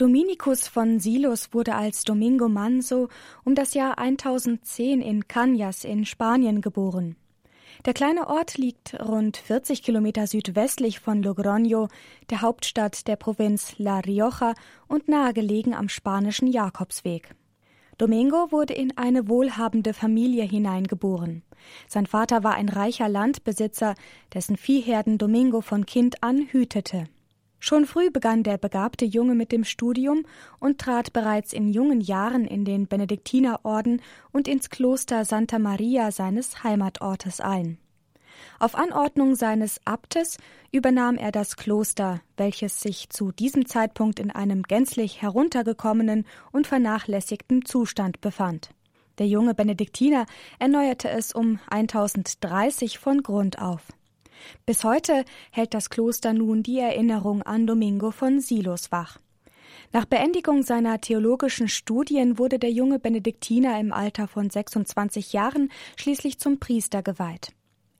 [0.00, 3.10] Dominikus von Silos wurde als Domingo Manso
[3.44, 7.16] um das Jahr 1010 in Cañas in Spanien geboren.
[7.84, 11.90] Der kleine Ort liegt rund 40 Kilometer südwestlich von Logroño,
[12.30, 14.54] der Hauptstadt der Provinz La Rioja
[14.88, 17.34] und nahegelegen am spanischen Jakobsweg.
[17.98, 21.42] Domingo wurde in eine wohlhabende Familie hineingeboren.
[21.88, 23.94] Sein Vater war ein reicher Landbesitzer,
[24.32, 27.04] dessen Viehherden Domingo von Kind an hütete.
[27.62, 30.24] Schon früh begann der begabte Junge mit dem Studium
[30.58, 34.00] und trat bereits in jungen Jahren in den Benediktinerorden
[34.32, 37.76] und ins Kloster Santa Maria seines Heimatortes ein.
[38.58, 40.38] Auf Anordnung seines Abtes
[40.72, 47.66] übernahm er das Kloster, welches sich zu diesem Zeitpunkt in einem gänzlich heruntergekommenen und vernachlässigten
[47.66, 48.70] Zustand befand.
[49.18, 50.24] Der junge Benediktiner
[50.58, 53.82] erneuerte es um 1030 von Grund auf.
[54.66, 59.18] Bis heute hält das Kloster nun die Erinnerung an Domingo von Silos wach.
[59.92, 66.38] Nach Beendigung seiner theologischen Studien wurde der junge Benediktiner im Alter von 26 Jahren schließlich
[66.38, 67.52] zum Priester geweiht.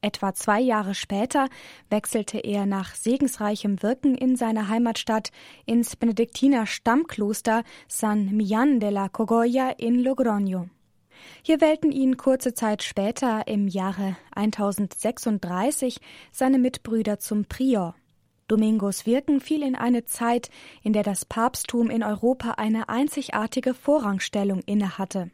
[0.00, 1.48] Etwa zwei Jahre später
[1.88, 5.30] wechselte er nach segensreichem Wirken in seiner Heimatstadt
[5.64, 10.68] ins Benediktiner Stammkloster San Millán de la Cogolla in Logroño.
[11.42, 16.00] Hier wählten ihn kurze Zeit später, im Jahre 1036,
[16.30, 17.94] seine Mitbrüder zum Prior.
[18.48, 20.50] Domingos Wirken fiel in eine Zeit,
[20.82, 25.30] in der das Papsttum in Europa eine einzigartige Vorrangstellung innehatte.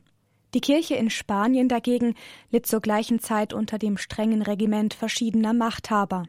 [0.55, 2.14] Die Kirche in Spanien dagegen
[2.50, 6.25] litt zur gleichen Zeit unter dem strengen Regiment verschiedener Machthaber.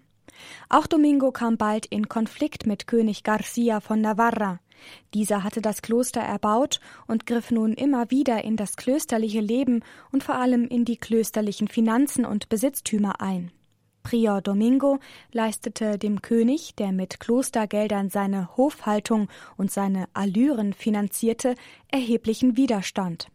[0.70, 4.59] Auch Domingo kam bald in Konflikt mit König Garcia von Navarra.
[5.14, 10.23] Dieser hatte das Kloster erbaut und griff nun immer wieder in das klösterliche Leben und
[10.23, 13.52] vor allem in die klösterlichen Finanzen und Besitztümer ein.
[14.03, 15.00] Prior Domingo
[15.31, 21.56] leistete dem König, der mit Klostergeldern seine Hofhaltung und seine Allüren finanzierte,
[21.88, 23.28] erheblichen Widerstand.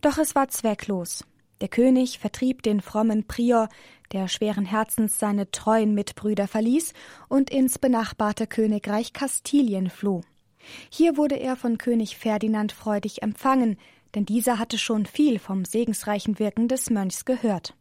[0.00, 1.24] Doch es war zwecklos.
[1.60, 3.68] Der König vertrieb den frommen Prior,
[4.12, 6.92] der schweren Herzens seine treuen Mitbrüder verließ
[7.28, 10.22] und ins benachbarte Königreich Kastilien floh.
[10.90, 13.78] Hier wurde er von König Ferdinand freudig empfangen,
[14.14, 17.74] denn dieser hatte schon viel vom segensreichen Wirken des Mönchs gehört.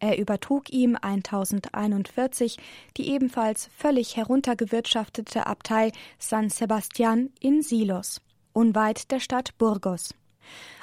[0.00, 2.58] Er übertrug ihm 1041
[2.96, 8.20] die ebenfalls völlig heruntergewirtschaftete Abtei San Sebastian in Silos,
[8.52, 10.14] unweit der Stadt Burgos.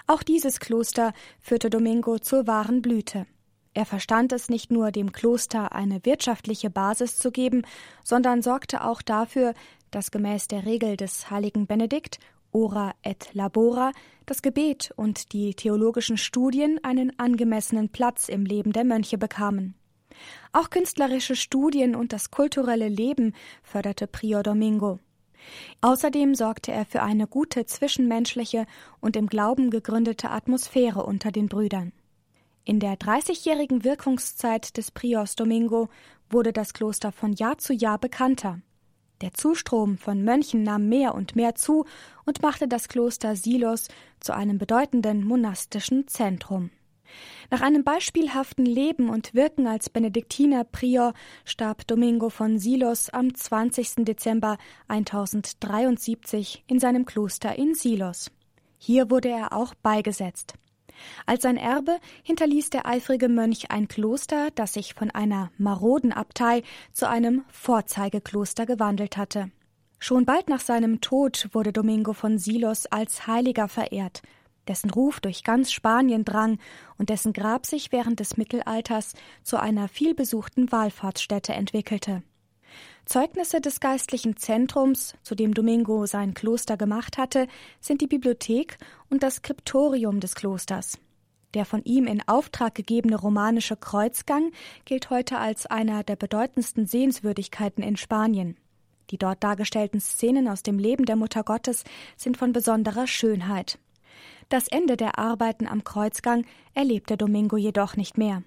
[0.07, 3.27] Auch dieses Kloster führte Domingo zur wahren Blüte.
[3.73, 7.63] Er verstand es nicht nur, dem Kloster eine wirtschaftliche Basis zu geben,
[8.03, 9.53] sondern sorgte auch dafür,
[9.91, 12.19] dass gemäß der Regel des heiligen Benedikt
[12.51, 13.91] Ora et Labora
[14.25, 19.75] das Gebet und die theologischen Studien einen angemessenen Platz im Leben der Mönche bekamen.
[20.51, 23.33] Auch künstlerische Studien und das kulturelle Leben
[23.63, 24.99] förderte Prior Domingo.
[25.79, 28.65] Außerdem sorgte er für eine gute zwischenmenschliche
[28.99, 31.93] und im Glauben gegründete Atmosphäre unter den Brüdern.
[32.63, 35.89] In der dreißigjährigen Wirkungszeit des Priors Domingo
[36.29, 38.59] wurde das Kloster von Jahr zu Jahr bekannter.
[39.21, 41.85] Der Zustrom von Mönchen nahm mehr und mehr zu
[42.25, 43.87] und machte das Kloster Silos
[44.19, 46.69] zu einem bedeutenden monastischen Zentrum.
[47.49, 51.13] Nach einem beispielhaften Leben und Wirken als Benediktiner Prior
[51.45, 54.05] starb Domingo von Silos am 20.
[54.05, 54.57] Dezember
[54.87, 58.31] 1073 in seinem Kloster in Silos.
[58.77, 60.55] Hier wurde er auch beigesetzt.
[61.25, 66.63] Als sein Erbe hinterließ der eifrige Mönch ein Kloster, das sich von einer maroden Abtei
[66.91, 69.51] zu einem Vorzeigekloster gewandelt hatte.
[69.99, 74.23] Schon bald nach seinem Tod wurde Domingo von Silos als Heiliger verehrt,
[74.67, 76.57] dessen Ruf durch ganz Spanien drang
[76.97, 79.13] und dessen Grab sich während des Mittelalters
[79.43, 82.23] zu einer vielbesuchten Wallfahrtsstätte entwickelte.
[83.05, 87.47] Zeugnisse des geistlichen Zentrums, zu dem Domingo sein Kloster gemacht hatte,
[87.79, 88.77] sind die Bibliothek
[89.09, 90.97] und das Skriptorium des Klosters.
[91.53, 94.51] Der von ihm in Auftrag gegebene romanische Kreuzgang
[94.85, 98.55] gilt heute als einer der bedeutendsten Sehenswürdigkeiten in Spanien.
[99.09, 101.83] Die dort dargestellten Szenen aus dem Leben der Mutter Gottes
[102.15, 103.77] sind von besonderer Schönheit.
[104.47, 108.43] Das Ende der Arbeiten am Kreuzgang erlebte Domingo jedoch nicht mehr.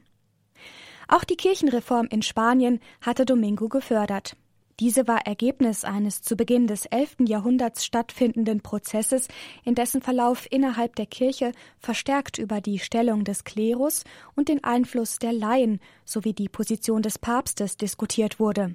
[1.15, 4.35] Auch die Kirchenreform in Spanien hatte Domingo gefördert.
[4.81, 7.19] Diese war Ergebnis eines zu Beginn des 11.
[7.29, 9.29] Jahrhunderts stattfindenden Prozesses,
[9.63, 14.03] in dessen Verlauf innerhalb der Kirche verstärkt über die Stellung des Klerus
[14.35, 18.75] und den Einfluss der Laien sowie die Position des Papstes diskutiert wurde.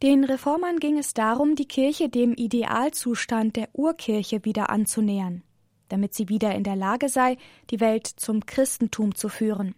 [0.00, 5.42] Den Reformern ging es darum, die Kirche dem Idealzustand der Urkirche wieder anzunähern
[5.90, 7.38] damit sie wieder in der Lage sei,
[7.70, 9.74] die Welt zum Christentum zu führen.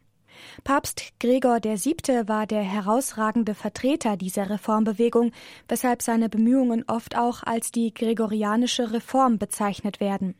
[0.64, 2.28] Papst Gregor VII.
[2.28, 5.32] war der herausragende Vertreter dieser Reformbewegung,
[5.68, 10.34] weshalb seine Bemühungen oft auch als die gregorianische Reform bezeichnet werden.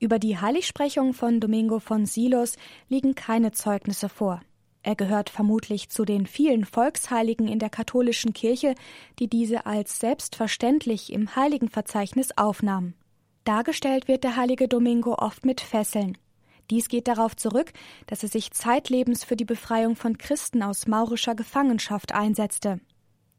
[0.00, 2.56] Über die Heiligsprechung von Domingo von Silos
[2.88, 4.40] liegen keine Zeugnisse vor.
[4.82, 8.74] Er gehört vermutlich zu den vielen Volksheiligen in der katholischen Kirche,
[9.18, 12.94] die diese als selbstverständlich im Heiligenverzeichnis aufnahmen.
[13.44, 16.16] Dargestellt wird der heilige Domingo oft mit Fesseln.
[16.70, 17.72] Dies geht darauf zurück,
[18.06, 22.80] dass er sich zeitlebens für die Befreiung von Christen aus maurischer Gefangenschaft einsetzte.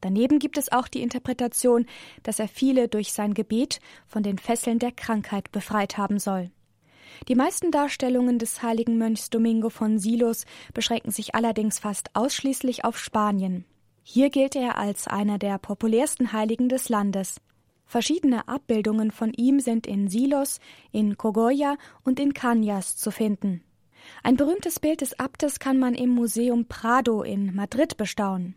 [0.02, 1.86] Daneben gibt es auch die Interpretation,
[2.24, 6.52] dass er viele durch sein Gebet von den Fesseln der Krankheit befreit haben soll.
[7.28, 12.98] Die meisten Darstellungen des heiligen Mönchs Domingo von Silos beschränken sich allerdings fast ausschließlich auf
[12.98, 13.66] Spanien.
[14.04, 17.42] Hier gilt er als einer der populärsten Heiligen des Landes.
[17.90, 20.60] Verschiedene Abbildungen von ihm sind in Silos,
[20.92, 23.64] in Cogoya und in Cañas zu finden.
[24.22, 28.54] Ein berühmtes Bild des Abtes kann man im Museum Prado in Madrid bestaunen.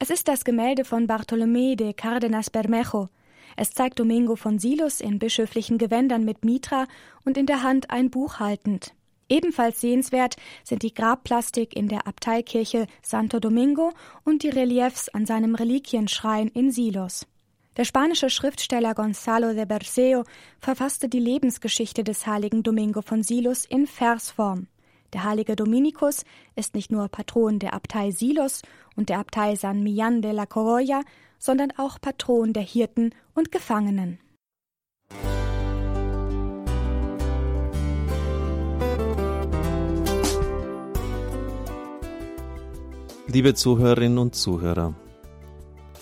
[0.00, 3.10] Es ist das Gemälde von Bartolomé de Cárdenas Bermejo.
[3.56, 6.88] Es zeigt Domingo von Silos in bischöflichen Gewändern mit Mitra
[7.24, 8.92] und in der Hand ein Buch haltend.
[9.28, 10.34] Ebenfalls sehenswert
[10.64, 13.92] sind die Grabplastik in der Abteikirche Santo Domingo
[14.24, 17.28] und die Reliefs an seinem Reliquienschrein in Silos.
[17.76, 20.22] Der spanische Schriftsteller Gonzalo de Berceo
[20.60, 24.68] verfasste die Lebensgeschichte des heiligen Domingo von Silos in Versform.
[25.12, 26.24] Der heilige Dominikus
[26.54, 28.62] ist nicht nur Patron der Abtei Silos
[28.94, 31.02] und der Abtei San Millán de la Corolla,
[31.38, 34.20] sondern auch Patron der Hirten und Gefangenen.
[43.26, 44.94] Liebe Zuhörerinnen und Zuhörer,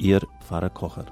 [0.00, 1.04] Ihr Pfarrer Kocher.